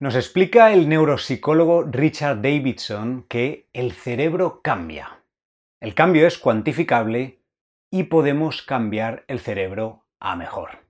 [0.00, 5.24] Nos explica el neuropsicólogo Richard Davidson que el cerebro cambia.
[5.80, 7.42] El cambio es cuantificable
[7.90, 10.86] y podemos cambiar el cerebro a mejor.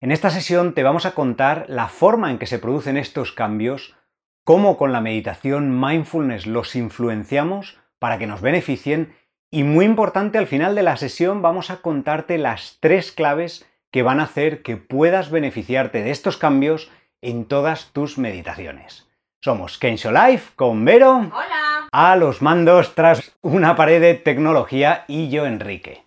[0.00, 3.94] En esta sesión te vamos a contar la forma en que se producen estos cambios,
[4.42, 9.14] cómo con la meditación mindfulness los influenciamos para que nos beneficien
[9.50, 14.02] y muy importante al final de la sesión vamos a contarte las tres claves que
[14.02, 16.90] van a hacer que puedas beneficiarte de estos cambios
[17.22, 19.08] en todas tus meditaciones.
[19.42, 21.16] Somos Kensho Life con Vero.
[21.18, 21.88] Hola.
[21.92, 26.04] A los mandos tras una pared de tecnología y yo Enrique.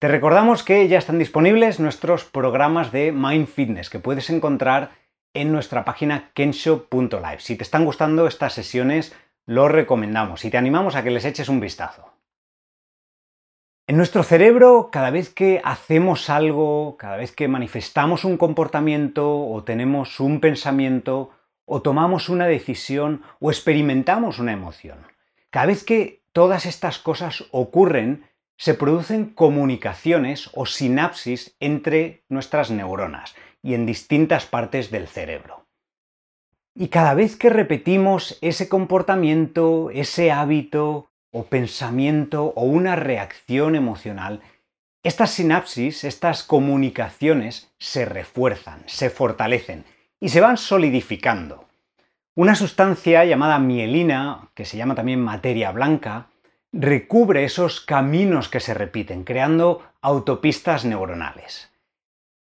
[0.00, 4.92] Te recordamos que ya están disponibles nuestros programas de Mind Fitness que puedes encontrar
[5.34, 7.40] en nuestra página kensho.life.
[7.40, 9.14] Si te están gustando estas sesiones,
[9.46, 12.12] los recomendamos y te animamos a que les eches un vistazo.
[13.90, 19.64] En nuestro cerebro, cada vez que hacemos algo, cada vez que manifestamos un comportamiento o
[19.64, 21.32] tenemos un pensamiento
[21.64, 24.98] o tomamos una decisión o experimentamos una emoción,
[25.50, 33.34] cada vez que todas estas cosas ocurren, se producen comunicaciones o sinapsis entre nuestras neuronas
[33.60, 35.66] y en distintas partes del cerebro.
[36.76, 44.40] Y cada vez que repetimos ese comportamiento, ese hábito, o pensamiento o una reacción emocional,
[45.02, 49.84] estas sinapsis, estas comunicaciones se refuerzan, se fortalecen
[50.20, 51.64] y se van solidificando.
[52.34, 56.26] Una sustancia llamada mielina, que se llama también materia blanca,
[56.72, 61.70] recubre esos caminos que se repiten, creando autopistas neuronales.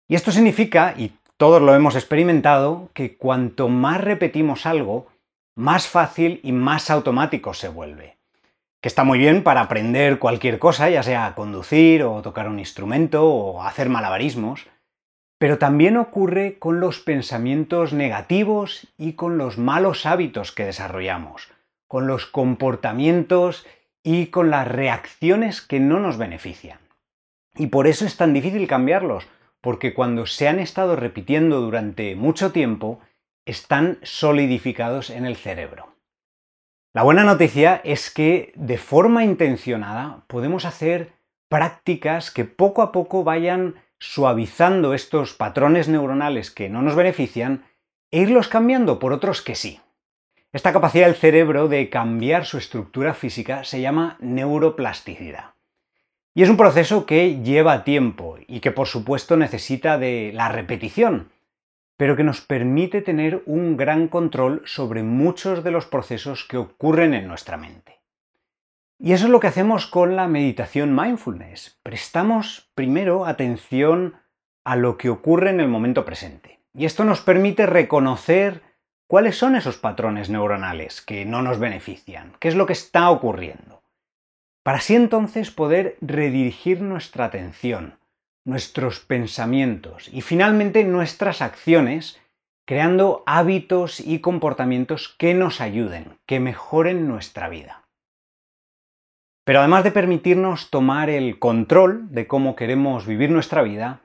[0.08, 5.08] Y esto significa, y todos lo hemos experimentado, que cuanto más repetimos algo,
[5.54, 8.15] más fácil y más automático se vuelve
[8.80, 13.26] que está muy bien para aprender cualquier cosa, ya sea conducir o tocar un instrumento
[13.26, 14.66] o hacer malabarismos,
[15.38, 21.48] pero también ocurre con los pensamientos negativos y con los malos hábitos que desarrollamos,
[21.86, 23.66] con los comportamientos
[24.02, 26.78] y con las reacciones que no nos benefician.
[27.56, 29.26] Y por eso es tan difícil cambiarlos,
[29.60, 33.00] porque cuando se han estado repitiendo durante mucho tiempo,
[33.44, 35.95] están solidificados en el cerebro.
[36.96, 41.12] La buena noticia es que de forma intencionada podemos hacer
[41.50, 47.66] prácticas que poco a poco vayan suavizando estos patrones neuronales que no nos benefician
[48.10, 49.78] e irlos cambiando por otros que sí.
[50.54, 55.50] Esta capacidad del cerebro de cambiar su estructura física se llama neuroplasticidad.
[56.34, 61.28] Y es un proceso que lleva tiempo y que por supuesto necesita de la repetición,
[61.96, 67.14] pero que nos permite tener un gran control sobre muchos de los procesos que ocurren
[67.14, 68.00] en nuestra mente.
[68.98, 71.78] Y eso es lo que hacemos con la meditación mindfulness.
[71.82, 74.16] Prestamos primero atención
[74.64, 76.60] a lo que ocurre en el momento presente.
[76.74, 78.62] Y esto nos permite reconocer
[79.06, 83.82] cuáles son esos patrones neuronales que no nos benefician, qué es lo que está ocurriendo.
[84.62, 87.98] Para así entonces poder redirigir nuestra atención,
[88.46, 92.18] nuestros pensamientos y finalmente nuestras acciones,
[92.64, 97.82] creando hábitos y comportamientos que nos ayuden, que mejoren nuestra vida.
[99.44, 104.00] Pero además de permitirnos tomar el control de cómo queremos vivir nuestra vida,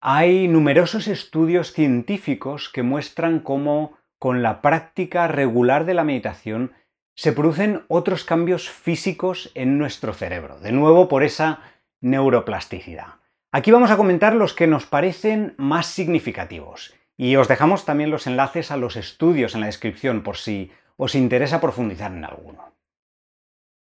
[0.00, 6.72] hay numerosos estudios científicos que muestran cómo con la práctica regular de la meditación
[7.16, 11.60] se producen otros cambios físicos en nuestro cerebro, de nuevo por esa
[12.00, 13.19] neuroplasticidad.
[13.52, 18.28] Aquí vamos a comentar los que nos parecen más significativos y os dejamos también los
[18.28, 22.76] enlaces a los estudios en la descripción por si os interesa profundizar en alguno.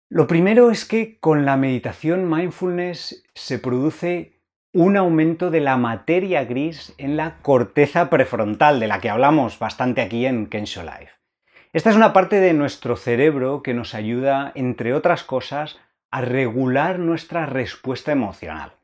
[0.09, 4.41] Lo primero es que con la meditación mindfulness se produce
[4.73, 10.01] un aumento de la materia gris en la corteza prefrontal, de la que hablamos bastante
[10.01, 11.11] aquí en Kensho Life.
[11.73, 15.77] Esta es una parte de nuestro cerebro que nos ayuda, entre otras cosas,
[16.13, 18.76] a regular nuestra respuesta emocional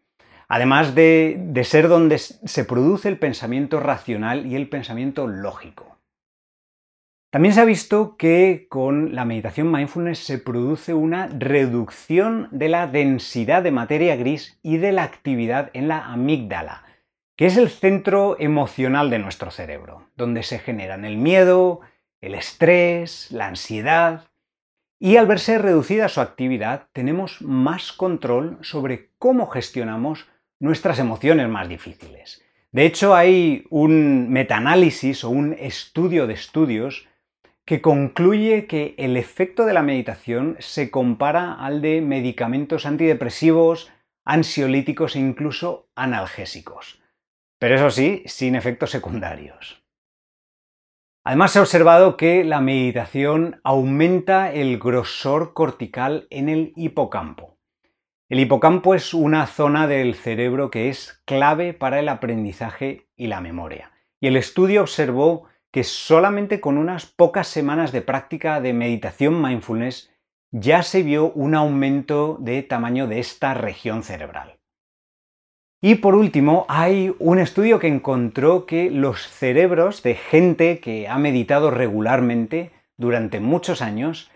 [0.53, 5.97] además de, ser donde se produce el pensamiento racional y el pensamiento lógico.
[7.31, 12.87] También se ha visto que con la meditación mindfulness se produce una reducción de la
[12.87, 16.85] densidad de materia gris y de la actividad en la amígdala,
[17.35, 21.81] que es el centro emocional de nuestro cerebro, donde se generan el miedo,
[22.21, 24.27] el estrés, la ansiedad.
[24.99, 30.27] Y al verse reducida su actividad, tenemos más control sobre cómo gestionamos
[30.63, 32.41] nuestras emociones más difíciles.
[32.71, 37.09] De hecho, hay un metaanálisis o un estudio de estudios
[37.65, 43.91] que concluye que el efecto de la meditación se compara al de medicamentos antidepresivos,
[44.25, 47.03] ansiolíticos e incluso analgésicos.
[47.59, 49.83] Pero eso sí, sin efectos secundarios.
[51.25, 57.52] Además se ha observado que la meditación aumenta el grosor cortical en el hipocampo.
[58.33, 63.43] El hipocampo es una zona del cerebro que es clave para el aprendizaje y la
[63.43, 63.93] memoria.
[64.23, 70.11] Y el estudio observó que solamente con unas pocas semanas de práctica de meditación mindfulness
[70.51, 74.59] ya se vio un aumento de tamaño de esta región cerebral.
[75.83, 81.19] Y por último, hay un estudio que encontró que los cerebros de gente que ha
[81.19, 84.31] meditado regularmente durante muchos años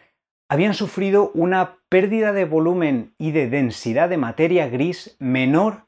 [0.50, 5.86] habían sufrido una pérdida de volumen y de densidad de materia gris menor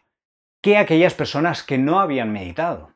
[0.63, 2.95] que aquellas personas que no habían meditado.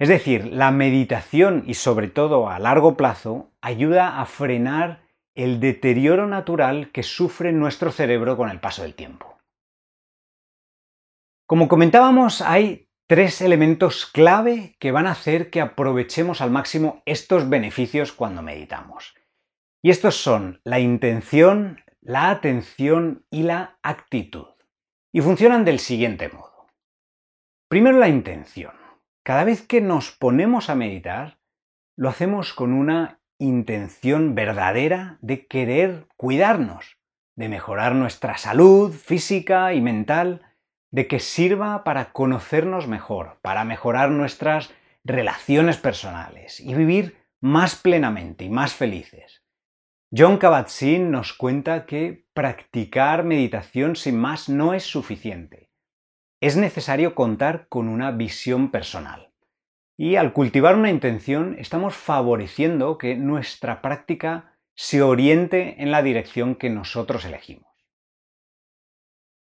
[0.00, 5.06] Es decir, la meditación y sobre todo a largo plazo ayuda a frenar
[5.36, 9.38] el deterioro natural que sufre nuestro cerebro con el paso del tiempo.
[11.46, 17.48] Como comentábamos, hay tres elementos clave que van a hacer que aprovechemos al máximo estos
[17.48, 19.14] beneficios cuando meditamos.
[19.80, 24.48] Y estos son la intención, la atención y la actitud.
[25.12, 26.66] Y funcionan del siguiente modo.
[27.68, 28.72] Primero la intención.
[29.24, 31.38] Cada vez que nos ponemos a meditar,
[31.96, 36.98] lo hacemos con una intención verdadera de querer cuidarnos,
[37.36, 40.42] de mejorar nuestra salud física y mental,
[40.90, 44.72] de que sirva para conocernos mejor, para mejorar nuestras
[45.04, 49.41] relaciones personales y vivir más plenamente y más felices.
[50.14, 55.70] John Kabat-Zinn nos cuenta que practicar meditación sin más no es suficiente.
[56.38, 59.32] Es necesario contar con una visión personal.
[59.96, 66.56] Y al cultivar una intención estamos favoreciendo que nuestra práctica se oriente en la dirección
[66.56, 67.72] que nosotros elegimos.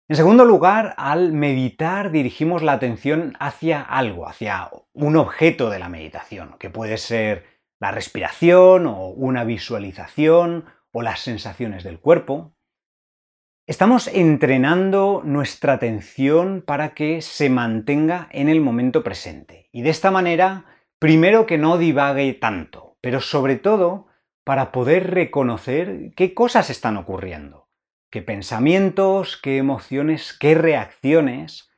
[0.07, 5.89] En segundo lugar, al meditar dirigimos la atención hacia algo, hacia un objeto de la
[5.89, 12.55] meditación, que puede ser la respiración o una visualización o las sensaciones del cuerpo.
[13.67, 20.11] Estamos entrenando nuestra atención para que se mantenga en el momento presente y de esta
[20.11, 20.67] manera,
[20.99, 24.07] primero que no divague tanto, pero sobre todo
[24.45, 27.65] para poder reconocer qué cosas están ocurriendo
[28.15, 31.69] qué pensamientos, qué emociones, qué reacciones,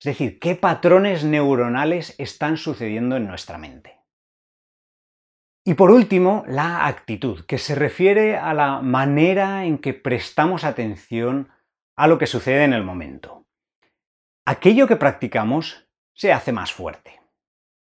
[0.00, 4.00] es decir, qué patrones neuronales están sucediendo en nuestra mente.
[5.66, 11.48] Y por último, la actitud, que se refiere a la manera en que prestamos atención
[11.96, 13.46] a lo que sucede en el momento.
[14.44, 17.18] Aquello que practicamos se hace más fuerte.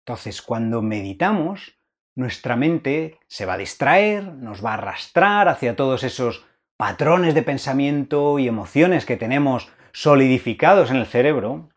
[0.06, 1.74] Entonces, cuando meditamos,
[2.14, 6.46] nuestra mente se va a distraer, nos va a arrastrar hacia todos esos
[6.78, 11.70] patrones de pensamiento y emociones que tenemos solidificados en el cerebro.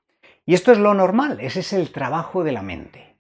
[0.45, 3.14] Y esto es lo normal, ese es el trabajo de la mente.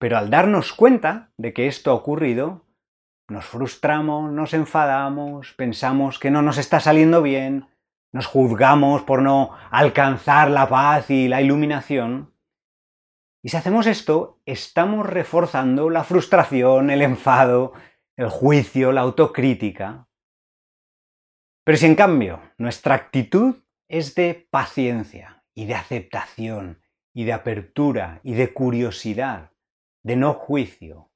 [0.00, 2.64] Pero al darnos cuenta de que esto ha ocurrido,
[3.28, 7.68] nos frustramos, nos enfadamos, pensamos que no nos está saliendo bien,
[8.10, 12.34] nos juzgamos por no alcanzar la paz y la iluminación.
[13.42, 17.74] Y si hacemos esto, estamos reforzando la frustración, el enfado,
[18.16, 20.08] el juicio, la autocrítica.
[21.62, 23.56] Pero si en cambio nuestra actitud
[23.86, 26.80] es de paciencia y de aceptación
[27.12, 29.50] y de apertura y de curiosidad,
[30.02, 31.10] de no juicio,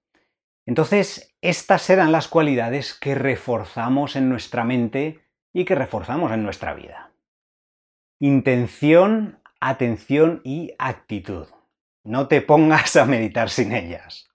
[0.67, 5.21] entonces estas serán las cualidades que reforzamos en nuestra mente
[5.53, 7.13] y que reforzamos en nuestra vida.
[8.21, 11.49] Intención, atención y actitud.
[12.03, 14.31] No te pongas a meditar sin ellas.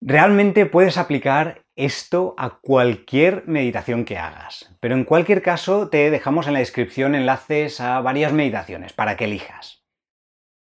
[0.00, 6.46] Realmente puedes aplicar esto a cualquier meditación que hagas, pero en cualquier caso te dejamos
[6.46, 9.75] en la descripción enlaces a varias meditaciones para que elijas.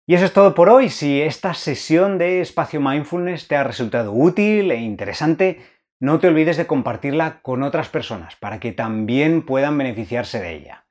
[0.07, 0.89] Y eso es todo por hoy.
[0.89, 5.61] Si esta sesión de espacio mindfulness te ha resultado útil e interesante,
[6.01, 10.87] no te olvides de compartirla con otras personas para que también puedan beneficiarse de ella.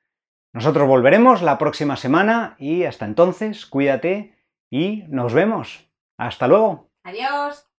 [0.54, 4.34] Nosotros volveremos la próxima semana y hasta entonces cuídate
[4.70, 5.90] y nos vemos.
[6.18, 6.90] Hasta luego.
[7.04, 7.71] Adiós.